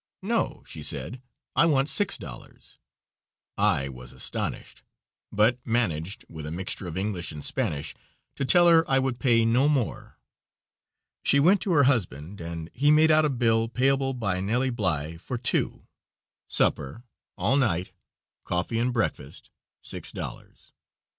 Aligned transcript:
"No," 0.23 0.63
she 0.65 0.81
said, 0.81 1.21
"I 1.55 1.67
want 1.67 1.87
six 1.87 2.17
dollars." 2.17 2.79
I 3.55 3.87
was 3.87 4.13
astonished, 4.13 4.81
but 5.31 5.59
managed 5.63 6.25
with 6.27 6.47
a 6.47 6.51
mixture 6.51 6.87
of 6.87 6.97
English 6.97 7.31
and 7.31 7.45
Spanish 7.45 7.93
to 8.33 8.43
tell 8.43 8.67
her 8.67 8.83
I 8.89 8.97
would 8.97 9.19
pay 9.19 9.45
no 9.45 9.69
more. 9.69 10.17
She 11.21 11.39
went 11.39 11.61
to 11.61 11.71
her 11.73 11.83
husband 11.83 12.41
and 12.41 12.71
he 12.73 12.89
made 12.89 13.11
out 13.11 13.25
a 13.25 13.29
bill 13.29 13.67
"payable 13.69 14.15
by 14.15 14.41
Nellie 14.41 14.71
Bly 14.71 15.17
for 15.17 15.37
two 15.37 15.85
supper, 16.47 17.03
all 17.37 17.55
night, 17.55 17.91
coffee 18.43 18.79
and 18.79 18.91
breakfast, 18.91 19.51
six 19.83 20.11
dollars." 20.11 20.73